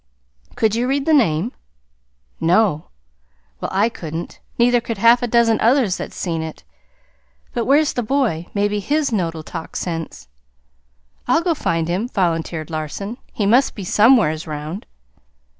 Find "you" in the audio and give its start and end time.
0.73-0.87